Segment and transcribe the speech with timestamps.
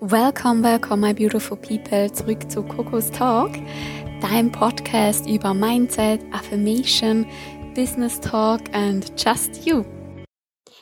[0.00, 3.50] Welcome, welcome, my beautiful people, zurück zu Coco's Talk,
[4.20, 7.26] deinem Podcast über Mindset, Affirmation,
[7.74, 9.86] Business Talk and just you.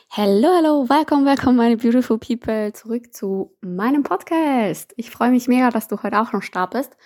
[0.09, 4.93] Hello, hello, welcome, welcome, meine beautiful people, zurück zu meinem Podcast.
[4.97, 6.97] Ich freue mich mega, dass du heute auch noch start bist.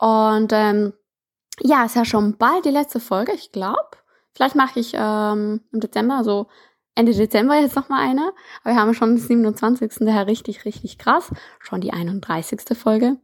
[0.00, 0.92] Und ähm,
[1.60, 3.90] ja, ist ja schon bald die letzte Folge, ich glaube.
[4.34, 6.48] Vielleicht mache ich ähm, im Dezember, so
[6.94, 8.32] Ende Dezember jetzt nochmal eine.
[8.62, 9.92] Aber wir haben schon den 27.
[10.00, 11.30] daher richtig, richtig krass.
[11.58, 12.60] Schon die 31.
[12.76, 13.16] Folge.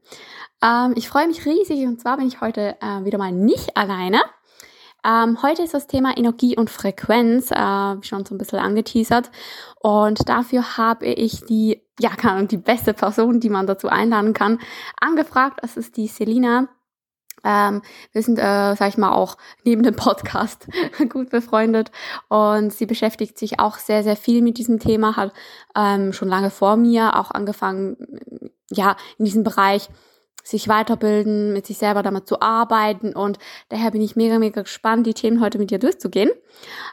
[0.63, 4.21] Ähm, ich freue mich riesig und zwar bin ich heute äh, wieder mal nicht alleine.
[5.05, 9.31] Ähm, heute ist das Thema Energie und Frequenz, äh, schon so ein bisschen angeteasert.
[9.81, 12.11] Und dafür habe ich die, ja,
[12.43, 14.59] die beste Person, die man dazu einladen kann,
[15.01, 15.61] angefragt.
[15.63, 16.69] Das ist die Selina.
[17.45, 20.67] Ähm, wir sind, äh, sag ich mal, auch neben dem Podcast
[21.09, 21.91] gut befreundet
[22.29, 25.33] und sie beschäftigt sich auch sehr, sehr viel mit diesem Thema, hat
[25.77, 27.97] ähm, schon lange vor mir auch angefangen,
[28.71, 29.89] ja, in diesem Bereich
[30.43, 33.39] sich weiterbilden, mit sich selber damit zu arbeiten und
[33.69, 36.31] daher bin ich mega, mega gespannt, die Themen heute mit dir durchzugehen.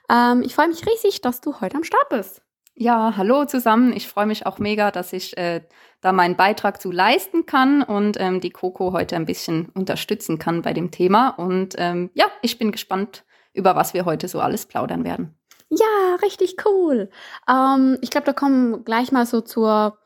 [0.09, 2.41] Ähm, ich freue mich riesig, dass du heute am Start bist.
[2.79, 3.91] Ja, hallo zusammen.
[3.91, 5.61] Ich freue mich auch mega, dass ich äh,
[5.99, 10.61] da meinen Beitrag zu leisten kann und ähm, die Coco heute ein bisschen unterstützen kann
[10.61, 11.29] bei dem Thema.
[11.29, 15.35] Und ähm, ja, ich bin gespannt, über was wir heute so alles plaudern werden.
[15.69, 17.09] Ja, richtig cool.
[17.49, 19.97] Ähm, ich glaube, da kommen gleich mal so zur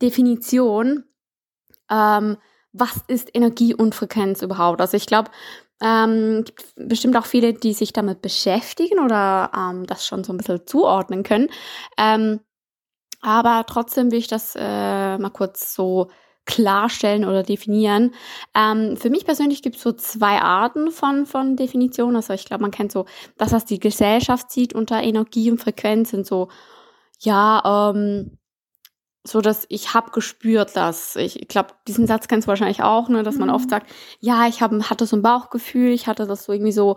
[0.00, 1.02] Definition.
[1.90, 2.36] Ähm,
[2.72, 4.80] was ist Energie und Frequenz überhaupt?
[4.80, 5.32] Also ich glaube,
[5.84, 10.38] ähm, gibt bestimmt auch viele, die sich damit beschäftigen oder ähm, das schon so ein
[10.38, 11.48] bisschen zuordnen können.
[11.98, 12.40] Ähm,
[13.20, 16.10] aber trotzdem will ich das äh, mal kurz so
[16.46, 18.14] klarstellen oder definieren.
[18.54, 22.16] Ähm, für mich persönlich gibt es so zwei Arten von, von Definitionen.
[22.16, 23.06] Also ich glaube, man kennt so
[23.38, 26.48] das, was die Gesellschaft sieht unter Energie und Frequenz, sind so,
[27.20, 28.38] ja, ähm,
[29.26, 33.08] so dass ich habe gespürt, dass ich, ich glaube, diesen Satz kennst du wahrscheinlich auch,
[33.08, 33.70] ne, dass man oft mhm.
[33.70, 36.96] sagt, ja, ich habe hatte so ein Bauchgefühl, ich hatte das so irgendwie so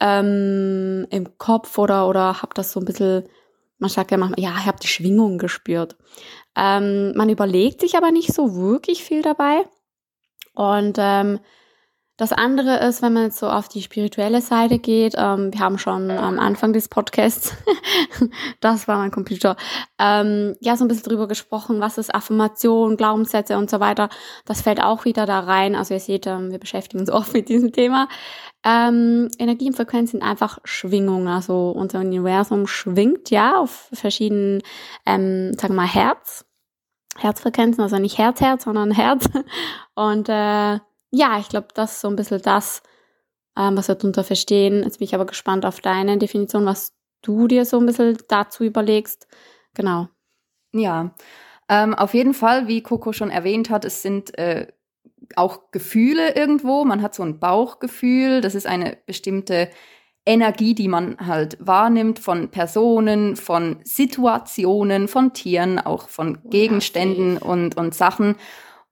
[0.00, 3.24] ähm, im Kopf oder oder habe das so ein bisschen,
[3.78, 5.96] man sagt ja manchmal, ja, ich habe die Schwingung gespürt.
[6.56, 9.64] Ähm, man überlegt sich aber nicht so wirklich viel dabei
[10.54, 11.38] und ähm,
[12.16, 15.76] das andere ist, wenn man jetzt so auf die spirituelle Seite geht, ähm, wir haben
[15.76, 17.54] schon am Anfang des Podcasts,
[18.60, 19.56] das war mein Computer,
[19.98, 24.08] ähm, ja, so ein bisschen drüber gesprochen, was ist Affirmation, Glaubenssätze und so weiter.
[24.46, 25.74] Das fällt auch wieder da rein.
[25.74, 28.08] Also ihr seht, ähm, wir beschäftigen uns oft mit diesem Thema.
[28.64, 31.28] Ähm, Energie und Frequenz sind einfach Schwingungen.
[31.28, 34.62] Also unser Universum schwingt ja auf verschiedenen,
[35.04, 36.46] ähm, sagen wir mal, Herz.
[37.18, 39.28] Herzfrequenzen, also nicht Herz, Herz, sondern Herz.
[39.94, 40.80] Und äh,
[41.10, 42.82] ja, ich glaube, das ist so ein bisschen das,
[43.56, 44.82] ähm, was wir darunter verstehen.
[44.82, 48.64] Jetzt bin ich aber gespannt auf deine Definition, was du dir so ein bisschen dazu
[48.64, 49.26] überlegst.
[49.74, 50.08] Genau.
[50.72, 51.14] Ja,
[51.68, 54.68] ähm, auf jeden Fall, wie Coco schon erwähnt hat, es sind äh,
[55.34, 56.84] auch Gefühle irgendwo.
[56.84, 58.40] Man hat so ein Bauchgefühl.
[58.40, 59.70] Das ist eine bestimmte
[60.24, 67.76] Energie, die man halt wahrnimmt von Personen, von Situationen, von Tieren, auch von Gegenständen und,
[67.76, 68.36] und Sachen.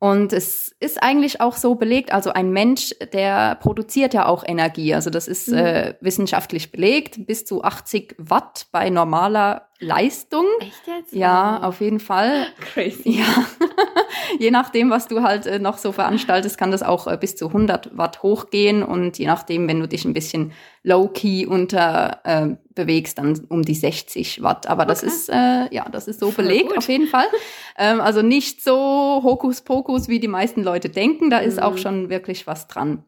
[0.04, 4.94] Und es ist eigentlich auch so belegt, also ein Mensch, der produziert ja auch Energie.
[4.94, 5.56] Also das ist mhm.
[5.56, 10.46] äh, wissenschaftlich belegt, bis zu 80 Watt bei normaler Leistung.
[10.60, 11.12] Echt jetzt?
[11.12, 12.46] Ja, auf jeden Fall.
[12.60, 13.18] Crazy.
[13.18, 13.46] Ja.
[14.38, 17.48] je nachdem, was du halt äh, noch so veranstaltest, kann das auch äh, bis zu
[17.48, 20.52] 100 Watt hochgehen und je nachdem, wenn du dich ein bisschen
[20.82, 24.66] low-key unter äh, bewegst, dann um die 60 Watt.
[24.66, 24.92] Aber okay.
[24.92, 27.26] das ist, äh, ja, das ist so belegt auf jeden Fall.
[27.76, 31.28] Ähm, also nicht so Hokuspokus, wie die meisten Leute denken.
[31.28, 31.62] Da ist mhm.
[31.64, 33.04] auch schon wirklich was dran.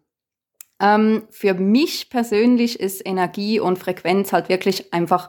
[0.80, 5.28] Ähm, für mich persönlich ist Energie und Frequenz halt wirklich einfach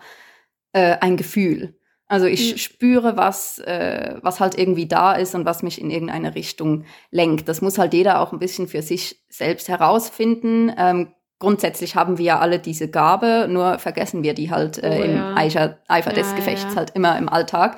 [0.78, 1.76] äh, ein Gefühl.
[2.08, 2.58] Also ich mhm.
[2.58, 7.50] spüre, was, äh, was halt irgendwie da ist und was mich in irgendeine Richtung lenkt.
[7.50, 10.72] Das muss halt jeder auch ein bisschen für sich selbst herausfinden.
[10.78, 15.04] Ähm, grundsätzlich haben wir ja alle diese Gabe, nur vergessen wir die halt äh, oh,
[15.04, 15.36] im ja.
[15.36, 16.76] Eifer, Eifer ja, des Gefechts ja.
[16.76, 17.78] halt immer im Alltag.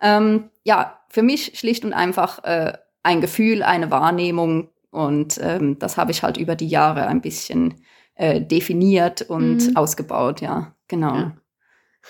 [0.00, 2.72] Ähm, ja, für mich schlicht und einfach äh,
[3.02, 7.74] ein Gefühl, eine Wahrnehmung und ähm, das habe ich halt über die Jahre ein bisschen
[8.14, 9.76] äh, definiert und mhm.
[9.76, 11.30] ausgebaut, ja, genau.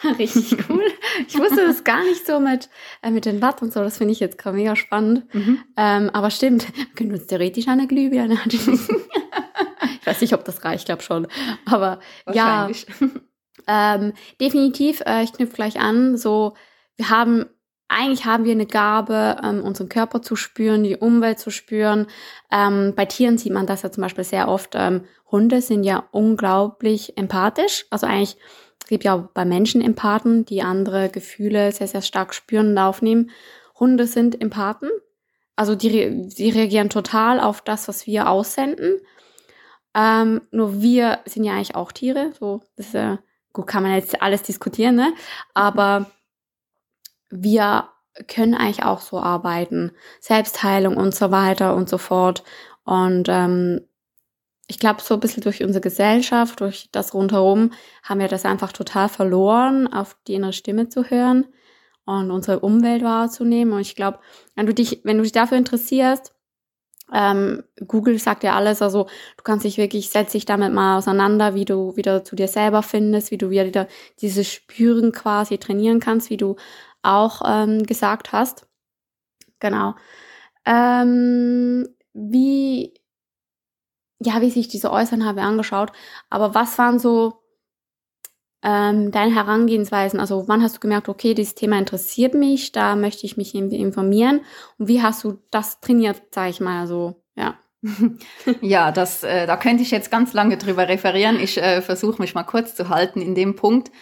[0.19, 0.85] Richtig cool.
[1.27, 2.69] Ich wusste das gar nicht so mit,
[3.03, 3.81] äh, mit den Watt und so.
[3.81, 5.33] Das finde ich jetzt gerade mega spannend.
[5.35, 5.61] Mhm.
[5.77, 8.97] Ähm, aber stimmt, wir können uns theoretisch eine Glühbirne anschließen.
[10.00, 11.27] ich weiß nicht, ob das reicht, glaube schon.
[11.65, 12.00] Aber
[12.33, 12.69] ja,
[13.67, 16.17] ähm, definitiv, äh, ich knüpfe gleich an.
[16.17, 16.55] So,
[16.97, 17.47] wir haben,
[17.89, 22.06] eigentlich haben wir eine Gabe, ähm, unseren Körper zu spüren, die Umwelt zu spüren.
[22.53, 24.75] Ähm, bei Tieren sieht man das ja zum Beispiel sehr oft.
[24.75, 27.87] Ähm, Hunde sind ja unglaublich empathisch.
[27.91, 28.37] Also eigentlich
[28.88, 32.79] es gibt ja auch bei Menschen Empathen, die andere Gefühle sehr, sehr stark spüren und
[32.79, 33.31] aufnehmen.
[33.79, 34.88] Hunde sind Empathen.
[35.56, 38.99] also die, die reagieren total auf das, was wir aussenden.
[39.93, 42.32] Ähm, nur wir sind ja eigentlich auch Tiere.
[42.40, 43.19] So, das ja,
[43.52, 45.12] gut, kann man jetzt alles diskutieren, ne?
[45.52, 46.11] Aber
[47.29, 47.90] wir
[48.26, 49.93] können eigentlich auch so arbeiten.
[50.19, 52.43] Selbstheilung und so weiter und so fort.
[52.85, 53.82] Und ähm,
[54.69, 57.73] ich glaube, so ein bisschen durch unsere Gesellschaft, durch das rundherum,
[58.03, 61.47] haben wir das einfach total verloren, auf die innere Stimme zu hören
[62.05, 63.73] und unsere Umwelt wahrzunehmen.
[63.73, 64.19] Und ich glaube,
[64.55, 66.35] wenn du dich, wenn du dich dafür interessierst,
[67.12, 69.05] ähm, Google sagt ja alles, also
[69.37, 72.82] du kannst dich wirklich, setz dich damit mal auseinander, wie du wieder zu dir selber
[72.82, 73.88] findest, wie du wieder
[74.21, 76.56] dieses Spüren quasi trainieren kannst, wie du
[77.03, 78.67] auch ähm, gesagt hast.
[79.61, 79.94] Genau.
[80.67, 82.93] Ähm, wie,
[84.20, 85.93] ja, wie sich diese Äußern habe angeschaut.
[86.31, 87.43] Aber was waren so
[88.62, 90.20] ähm, deine Herangehensweisen?
[90.20, 94.41] Also wann hast du gemerkt, okay, dieses Thema interessiert mich, da möchte ich mich informieren.
[94.79, 97.56] Und wie hast du das trainiert, sage ich mal so, ja.
[98.61, 101.38] ja, das, äh, da könnte ich jetzt ganz lange drüber referieren.
[101.38, 103.93] Ich äh, versuche mich mal kurz zu halten in dem Punkt.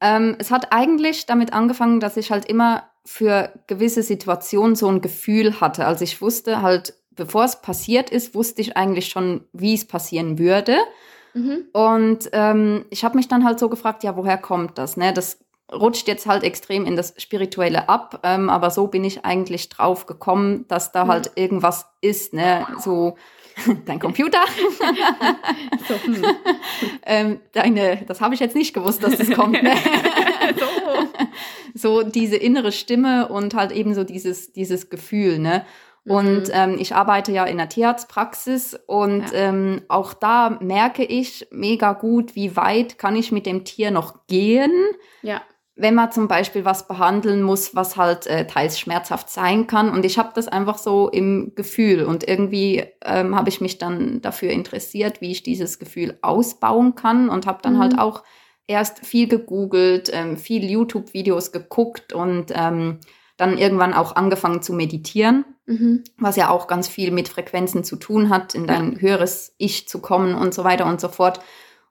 [0.00, 5.00] Ähm, es hat eigentlich damit angefangen, dass ich halt immer für gewisse Situationen so ein
[5.00, 5.86] Gefühl hatte.
[5.86, 10.38] Also ich wusste halt, bevor es passiert ist, wusste ich eigentlich schon, wie es passieren
[10.38, 10.78] würde.
[11.34, 11.66] Mhm.
[11.72, 14.96] Und ähm, ich habe mich dann halt so gefragt, ja, woher kommt das?
[14.96, 15.12] Ne?
[15.12, 15.38] Das
[15.70, 20.06] rutscht jetzt halt extrem in das Spirituelle ab, ähm, aber so bin ich eigentlich drauf
[20.06, 21.08] gekommen, dass da mhm.
[21.08, 22.66] halt irgendwas ist, ne?
[22.80, 23.16] So
[23.84, 24.40] dein Computer.
[25.88, 26.24] so, hm.
[27.04, 29.62] ähm, deine, das habe ich jetzt nicht gewusst, dass das kommt.
[29.62, 29.74] Ne?
[30.58, 30.68] so.
[31.74, 35.66] so diese innere Stimme und halt eben so dieses, dieses Gefühl, ne?
[36.08, 36.52] Und mhm.
[36.52, 39.48] ähm, ich arbeite ja in der Tierarztpraxis und ja.
[39.48, 44.26] ähm, auch da merke ich mega gut, wie weit kann ich mit dem Tier noch
[44.26, 44.72] gehen.
[45.22, 45.42] Ja
[45.78, 49.90] wenn man zum Beispiel was behandeln muss, was halt äh, teils schmerzhaft sein kann.
[49.90, 52.02] Und ich habe das einfach so im Gefühl.
[52.02, 57.28] Und irgendwie ähm, habe ich mich dann dafür interessiert, wie ich dieses Gefühl ausbauen kann
[57.28, 57.78] und habe dann mhm.
[57.78, 58.24] halt auch
[58.66, 62.98] erst viel gegoogelt, ähm, viel YouTube-Videos geguckt und ähm,
[63.36, 66.02] dann irgendwann auch angefangen zu meditieren, mhm.
[66.18, 68.98] was ja auch ganz viel mit Frequenzen zu tun hat, in dein ja.
[68.98, 71.40] höheres Ich zu kommen und so weiter und so fort.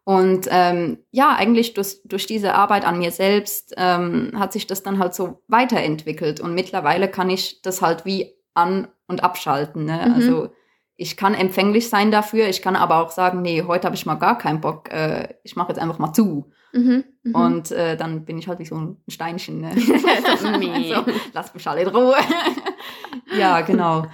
[0.04, 4.82] Und ähm, ja, eigentlich durch, durch diese Arbeit an mir selbst ähm, hat sich das
[4.82, 6.40] dann halt so weiterentwickelt.
[6.40, 9.86] Und mittlerweile kann ich das halt wie an- und abschalten.
[9.86, 10.06] Ne?
[10.08, 10.14] Mhm.
[10.14, 10.50] Also
[10.96, 14.16] ich kann empfänglich sein dafür, ich kann aber auch sagen, nee, heute habe ich mal
[14.16, 16.52] gar keinen Bock, äh, ich mache jetzt einfach mal zu.
[16.74, 17.46] Mhm, mh.
[17.46, 19.62] Und äh, dann bin ich halt wie so ein Steinchen.
[19.62, 19.72] Ne?
[19.78, 22.16] so, lass mich alle in Ruhe.
[23.40, 24.06] Ja, genau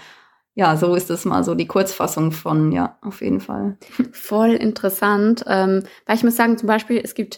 [0.55, 3.77] ja, so ist es mal so die Kurzfassung von, ja, auf jeden Fall.
[4.11, 5.43] Voll interessant.
[5.47, 7.37] Ähm, weil ich muss sagen, zum Beispiel, es gibt,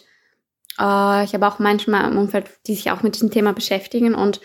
[0.78, 4.40] äh, ich habe auch manchmal im Umfeld, die sich auch mit diesem Thema beschäftigen und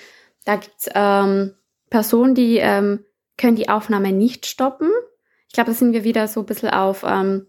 [0.45, 1.53] da gibt's ähm,
[1.89, 3.03] Personen, die ähm,
[3.37, 4.89] können die Aufnahme nicht stoppen.
[5.47, 7.47] Ich glaube, da sind wir wieder so ein bisschen auf ähm,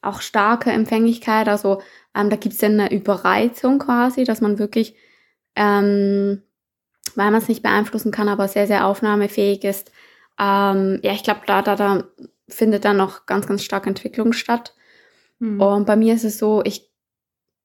[0.00, 1.46] auch starke Empfänglichkeit.
[1.48, 1.82] Also
[2.14, 4.96] ähm, da gibt's dann eine Überreizung quasi, dass man wirklich,
[5.54, 6.42] ähm,
[7.14, 9.90] weil man es nicht beeinflussen kann, aber sehr, sehr aufnahmefähig ist,
[10.38, 12.04] ähm, ja, ich glaube, da, da, da
[12.48, 14.74] findet dann noch ganz, ganz starke Entwicklung statt.
[15.38, 15.60] Mhm.
[15.60, 16.90] Und bei mir ist es so, ich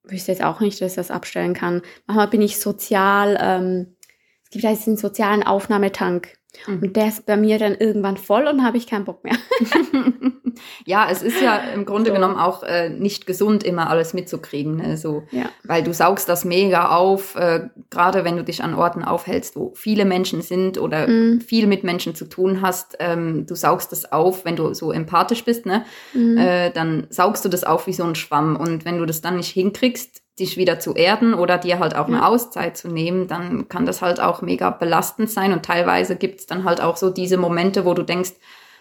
[0.03, 1.81] wüsste jetzt auch nicht, dass ich das abstellen kann.
[2.05, 3.95] Manchmal bin ich sozial, ähm,
[4.43, 6.37] es gibt ja diesen sozialen Aufnahmetank.
[6.67, 6.83] Mhm.
[6.83, 9.37] Und der ist bei mir dann irgendwann voll und habe ich keinen Bock mehr.
[10.89, 12.15] ja, es ist ja im Grunde so.
[12.15, 14.77] genommen auch äh, nicht gesund, immer alles mitzukriegen.
[14.77, 14.97] Ne?
[14.97, 15.51] So, ja.
[15.63, 19.71] Weil du saugst das mega auf, äh, gerade wenn du dich an Orten aufhältst, wo
[19.75, 21.41] viele Menschen sind oder mhm.
[21.41, 22.97] viel mit Menschen zu tun hast.
[22.99, 25.85] Ähm, du saugst das auf, wenn du so empathisch bist, ne?
[26.15, 26.37] Mhm.
[26.39, 28.55] Äh, dann saugst du das auf wie so ein Schwamm.
[28.55, 32.07] Und wenn du das dann nicht hinkriegst, dich wieder zu erden oder dir halt auch
[32.07, 35.53] eine Auszeit zu nehmen, dann kann das halt auch mega belastend sein.
[35.53, 38.31] Und teilweise gibt's dann halt auch so diese Momente, wo du denkst,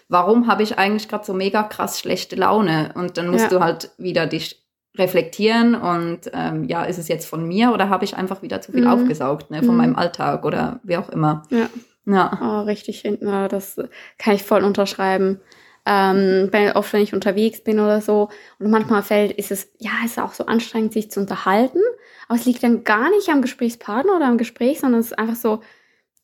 [0.09, 2.91] warum habe ich eigentlich gerade so mega krass schlechte Laune?
[2.95, 3.49] Und dann musst ja.
[3.49, 4.61] du halt wieder dich
[4.97, 8.71] reflektieren und ähm, ja, ist es jetzt von mir oder habe ich einfach wieder zu
[8.73, 8.91] viel mhm.
[8.91, 9.77] aufgesaugt, ne, von mhm.
[9.77, 11.43] meinem Alltag oder wie auch immer.
[11.51, 11.69] Ja.
[12.05, 12.39] Ja.
[12.41, 13.79] Oh, richtig, ja, das
[14.17, 15.39] kann ich voll unterschreiben.
[15.85, 18.29] Ähm, wenn, oft, wenn ich unterwegs bin oder so.
[18.57, 21.79] Und manchmal fällt, ist es, ja, ist auch so anstrengend, sich zu unterhalten.
[22.27, 25.35] Aber es liegt dann gar nicht am Gesprächspartner oder am Gespräch, sondern es ist einfach
[25.35, 25.61] so,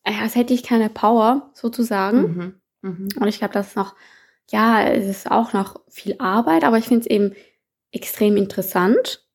[0.04, 2.20] als hätte ich keine Power, sozusagen.
[2.20, 2.60] Mhm.
[2.82, 3.08] Mhm.
[3.18, 3.94] Und ich glaube, das ist noch,
[4.50, 7.34] ja, es ist auch noch viel Arbeit, aber ich finde es eben
[7.92, 9.26] extrem interessant,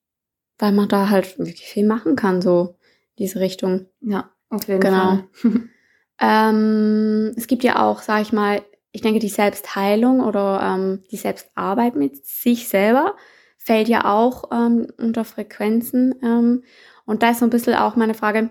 [0.57, 2.77] weil man da halt wirklich viel machen kann, so
[3.17, 3.87] diese Richtung.
[4.01, 5.23] Ja, auf jeden genau.
[5.31, 5.69] Fall.
[6.19, 11.17] ähm, es gibt ja auch, sag ich mal, ich denke, die Selbstheilung oder ähm, die
[11.17, 13.15] Selbstarbeit mit sich selber
[13.57, 16.15] fällt ja auch ähm, unter Frequenzen.
[16.21, 16.63] Ähm,
[17.05, 18.49] und da ist so ein bisschen auch meine Frage,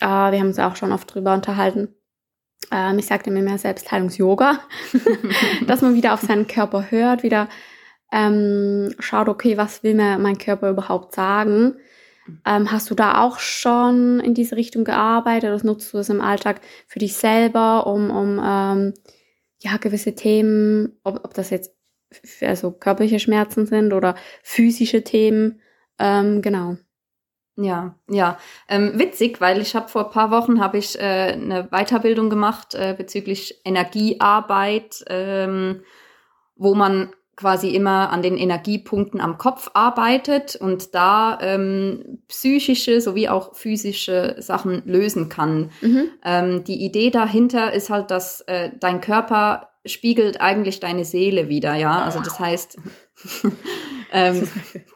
[0.00, 1.94] äh, wir haben uns auch schon oft drüber unterhalten,
[2.70, 4.60] ähm, ich sagte mir mehr Selbstheilungs-Yoga,
[5.66, 7.48] dass man wieder auf seinen Körper hört, wieder
[8.12, 11.76] ähm, schaut, okay, was will mir mein Körper überhaupt sagen?
[12.46, 16.20] Ähm, hast du da auch schon in diese Richtung gearbeitet oder nutzt du es im
[16.20, 18.94] Alltag für dich selber, um, um ähm,
[19.58, 21.74] ja, gewisse Themen, ob, ob das jetzt
[22.40, 25.60] also körperliche Schmerzen sind oder physische Themen,
[25.98, 26.76] ähm, genau.
[27.62, 28.38] Ja, ja.
[28.68, 32.74] Ähm, witzig, weil ich habe vor ein paar Wochen habe ich äh, eine Weiterbildung gemacht
[32.74, 35.82] äh, bezüglich Energiearbeit, ähm,
[36.56, 43.28] wo man quasi immer an den Energiepunkten am Kopf arbeitet und da ähm, psychische sowie
[43.28, 45.70] auch physische Sachen lösen kann.
[45.80, 46.10] Mhm.
[46.24, 51.74] Ähm, die Idee dahinter ist halt, dass äh, dein Körper spiegelt eigentlich deine Seele wieder,
[51.74, 52.02] ja.
[52.02, 52.76] Also das heißt,
[54.12, 54.48] ähm,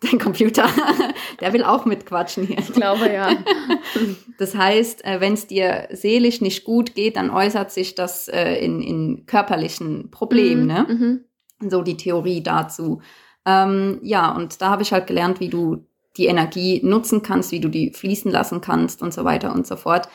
[0.02, 0.66] dein Computer,
[1.40, 2.58] der will auch mitquatschen hier.
[2.58, 3.30] Ich glaube ja.
[4.38, 8.56] Das heißt, äh, wenn es dir seelisch nicht gut geht, dann äußert sich das äh,
[8.56, 10.86] in, in körperlichen Problemen, mhm, ne?
[10.88, 11.70] Mhm.
[11.70, 13.00] So die Theorie dazu.
[13.46, 15.86] Ähm, ja, und da habe ich halt gelernt, wie du
[16.16, 19.76] die Energie nutzen kannst, wie du die fließen lassen kannst und so weiter und so
[19.76, 20.08] fort.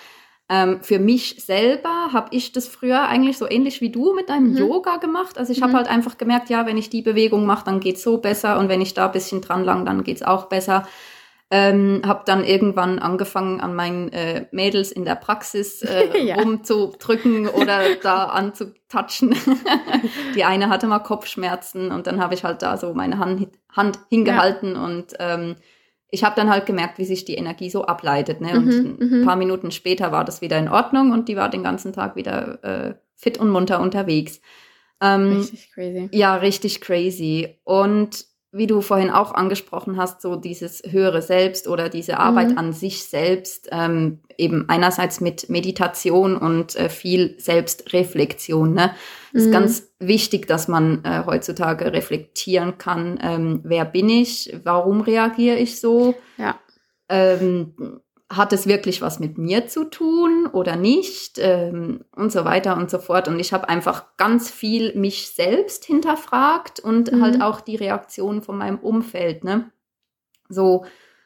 [0.52, 4.52] Ähm, für mich selber habe ich das früher eigentlich so ähnlich wie du mit deinem
[4.52, 4.58] mhm.
[4.58, 5.38] Yoga gemacht.
[5.38, 5.66] Also ich mhm.
[5.66, 8.68] habe halt einfach gemerkt, ja, wenn ich die Bewegung mache, dann geht's so besser und
[8.68, 10.88] wenn ich da ein bisschen dran lang, dann geht's auch besser.
[11.52, 16.36] Ähm, habe dann irgendwann angefangen, an meinen äh, Mädels in der Praxis äh, ja.
[16.36, 19.36] rumzudrücken oder da anzutatschen.
[20.36, 24.00] die eine hatte mal Kopfschmerzen und dann habe ich halt da so meine Hand, Hand
[24.10, 24.84] hingehalten ja.
[24.84, 25.56] und ähm,
[26.12, 28.42] ich habe dann halt gemerkt, wie sich die Energie so ableitet.
[28.42, 28.54] Ne?
[28.54, 29.26] Und mhm, ein mhm.
[29.26, 32.64] paar Minuten später war das wieder in Ordnung und die war den ganzen Tag wieder
[32.64, 34.42] äh, fit und munter unterwegs.
[35.02, 36.10] Ähm, richtig crazy.
[36.12, 37.60] Ja, richtig crazy.
[37.64, 42.58] Und wie du vorhin auch angesprochen hast, so dieses höhere Selbst oder diese Arbeit mhm.
[42.58, 48.74] an sich selbst, ähm, eben einerseits mit Meditation und äh, viel Selbstreflexion.
[48.74, 48.92] Ne?
[49.34, 49.48] Es mhm.
[49.48, 55.58] ist ganz wichtig, dass man äh, heutzutage reflektieren kann, ähm, wer bin ich, warum reagiere
[55.58, 56.16] ich so?
[56.38, 56.60] Ja.
[57.08, 62.78] Ähm, hat es wirklich was mit mir zu tun oder nicht ähm, und so weiter
[62.78, 63.28] und so fort.
[63.28, 67.22] Und ich habe einfach ganz viel mich selbst hinterfragt und mhm.
[67.24, 69.72] halt auch die Reaktion von meinem Umfeld, ne?
[70.48, 70.86] So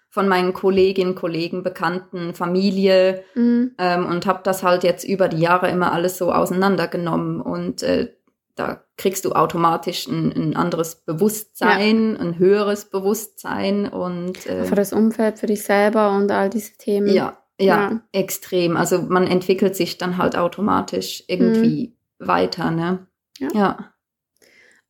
[0.09, 3.71] von meinen Kolleginnen, Kollegen, Bekannten, Familie mhm.
[3.79, 8.13] ähm, und habe das halt jetzt über die Jahre immer alles so auseinandergenommen und äh,
[8.55, 12.19] da kriegst du automatisch ein, ein anderes Bewusstsein, ja.
[12.19, 17.07] ein höheres Bewusstsein und äh, für das Umfeld, für dich selber und all diese Themen.
[17.07, 18.01] Ja, ja, ja.
[18.11, 18.77] extrem.
[18.77, 22.27] Also man entwickelt sich dann halt automatisch irgendwie mhm.
[22.27, 23.07] weiter, ne?
[23.39, 23.49] Ja.
[23.53, 23.93] ja.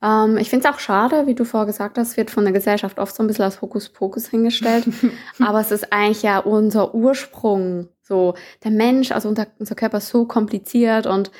[0.03, 2.99] Ähm, ich finde es auch schade, wie du vorher gesagt hast, wird von der Gesellschaft
[2.99, 4.85] oft so ein bisschen als Hokuspokus hingestellt.
[5.39, 7.87] aber es ist eigentlich ja unser Ursprung.
[8.01, 8.33] So,
[8.65, 11.31] der Mensch, also unser, unser Körper ist so kompliziert und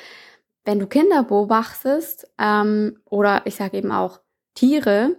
[0.64, 4.20] wenn du Kinder beobachtest ähm, oder ich sage eben auch
[4.54, 5.16] Tiere,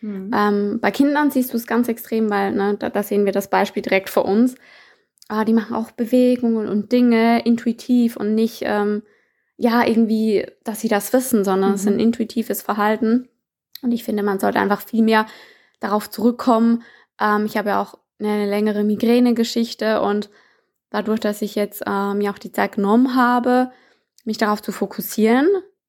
[0.00, 0.30] mhm.
[0.34, 3.50] ähm, bei Kindern siehst du es ganz extrem, weil ne, da, da, sehen wir das
[3.50, 4.54] Beispiel direkt vor uns.
[5.28, 9.02] Ah, die machen auch Bewegungen und Dinge intuitiv und nicht ähm,
[9.56, 11.74] ja irgendwie, dass sie das wissen, sondern mhm.
[11.74, 13.28] es ist ein intuitives Verhalten.
[13.82, 15.26] Und ich finde, man sollte einfach viel mehr
[15.80, 16.82] darauf zurückkommen.
[17.20, 20.30] Ähm, ich habe ja auch eine längere Migräne-Geschichte und
[20.90, 23.72] dadurch, dass ich jetzt mir auch die Zeit genommen habe,
[24.24, 25.48] mich darauf zu fokussieren,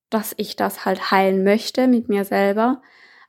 [0.09, 2.81] dass ich das halt heilen möchte mit mir selber,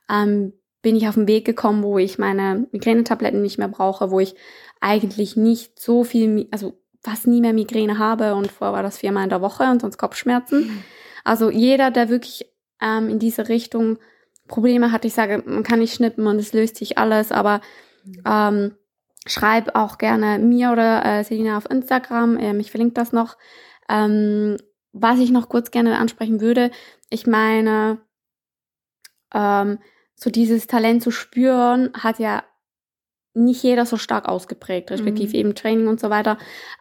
[0.09, 4.19] ähm, bin ich auf den Weg gekommen, wo ich meine Migränetabletten nicht mehr brauche, wo
[4.19, 4.35] ich
[4.81, 9.23] eigentlich nicht so viel, also fast nie mehr Migräne habe und vorher war das viermal
[9.23, 10.67] in der Woche und sonst Kopfschmerzen.
[10.67, 10.83] Mhm.
[11.23, 13.97] Also jeder, der wirklich ähm, in diese Richtung
[14.47, 17.61] Probleme hat, ich sage, man kann nicht schnippen und es löst sich alles, aber
[18.03, 18.23] mhm.
[18.27, 18.71] ähm,
[19.25, 23.37] schreib auch gerne mir oder äh, Selina auf Instagram, ähm, ich verlinke das noch.
[23.89, 24.57] Ähm,
[24.97, 26.71] was ich noch kurz gerne ansprechen würde,
[27.09, 27.99] ich meine,
[29.33, 29.79] ähm,
[30.15, 32.43] so dieses Talent zu spüren, hat ja
[33.33, 35.35] nicht jeder so stark ausgeprägt, respektive mhm.
[35.35, 36.37] eben Training und so weiter.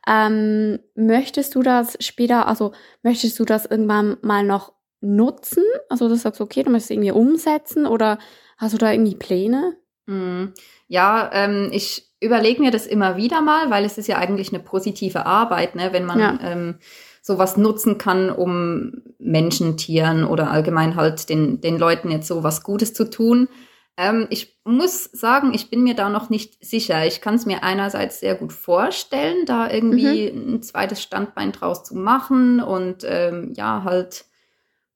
[0.06, 5.64] Ähm, möchtest du das später, also möchtest du das irgendwann mal noch nutzen?
[5.88, 8.18] Also du sagst, okay, du möchtest irgendwie umsetzen oder
[8.56, 9.76] hast du da irgendwie Pläne?
[10.06, 10.54] Mhm.
[10.86, 14.62] Ja, ähm, ich überlege mir das immer wieder mal, weil es ist ja eigentlich eine
[14.62, 16.38] positive Arbeit, ne, wenn man ja.
[16.40, 16.78] ähm,
[17.24, 22.62] sowas nutzen kann, um Menschen, Tieren oder allgemein halt den, den Leuten jetzt so was
[22.62, 23.48] Gutes zu tun.
[23.96, 27.06] Ähm, ich muss sagen, ich bin mir da noch nicht sicher.
[27.06, 30.56] Ich kann es mir einerseits sehr gut vorstellen, da irgendwie mhm.
[30.56, 34.26] ein zweites Standbein draus zu machen und ähm, ja, halt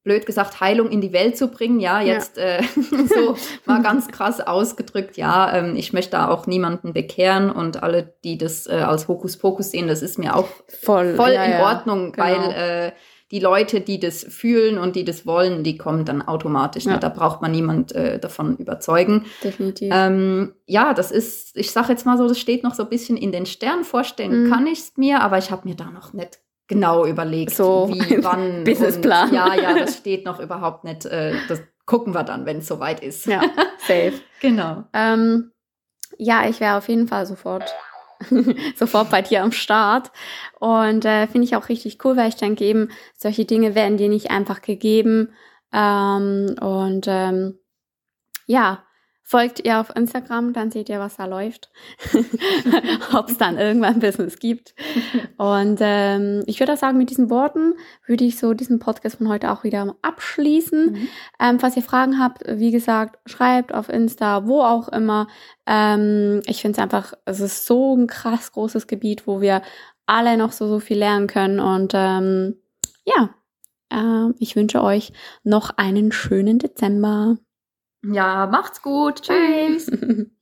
[0.05, 1.81] blöd gesagt, Heilung in die Welt zu bringen.
[1.81, 2.45] Ja, jetzt ja.
[2.45, 2.63] Äh,
[3.09, 3.37] so
[3.67, 8.39] mal ganz krass ausgedrückt, ja, ähm, ich möchte da auch niemanden bekehren und alle, die
[8.39, 11.63] das äh, als Hokuspokus sehen, das ist mir auch voll, voll ja, in ja.
[11.63, 12.27] Ordnung, genau.
[12.27, 12.93] weil äh,
[13.31, 16.87] die Leute, die das fühlen und die das wollen, die kommen dann automatisch.
[16.87, 16.99] Ne?
[16.99, 19.27] Da braucht man niemand äh, davon überzeugen.
[19.45, 19.93] Definitiv.
[19.95, 23.19] Ähm, ja, das ist, ich sage jetzt mal so, das steht noch so ein bisschen
[23.19, 23.85] in den Sternen.
[23.85, 24.51] Vorstellen mhm.
[24.51, 26.39] kann ich es mir, aber ich habe mir da noch nicht
[26.69, 28.63] genau überlegt, so wie, wann.
[28.65, 29.35] Businessplan.
[29.35, 31.05] Ja, ja, das steht noch überhaupt nicht.
[31.07, 33.27] Äh, das gucken wir dann, wenn es soweit ist.
[33.27, 33.41] Ja,
[33.79, 34.21] safe.
[34.41, 34.85] genau.
[34.93, 35.51] Ähm,
[36.19, 37.75] ja, ich wäre auf jeden Fall sofort
[38.77, 40.11] sofort bei dir am Start.
[40.61, 44.09] Und äh, finde ich auch richtig cool, weil ich denke eben, solche Dinge werden dir
[44.09, 45.33] nicht einfach gegeben.
[45.73, 47.59] Ähm, und ähm,
[48.47, 48.85] ja,
[49.31, 51.71] Folgt ihr auf Instagram, dann seht ihr, was da läuft.
[53.13, 54.75] Ob es dann irgendwann Business gibt.
[55.37, 57.75] Und ähm, ich würde auch sagen, mit diesen Worten
[58.07, 60.93] würde ich so diesen Podcast von heute auch wieder abschließen.
[60.93, 61.09] Mhm.
[61.39, 65.29] Ähm, falls ihr Fragen habt, wie gesagt, schreibt auf Insta, wo auch immer.
[65.67, 69.61] Ähm, ich finde es einfach, es ist so ein krass großes Gebiet, wo wir
[70.07, 71.61] alle noch so, so viel lernen können.
[71.61, 72.57] Und ähm,
[73.05, 73.35] ja,
[73.91, 75.13] äh, ich wünsche euch
[75.45, 77.37] noch einen schönen Dezember.
[78.05, 79.23] Ja, macht's gut.
[79.23, 79.89] Tschüss.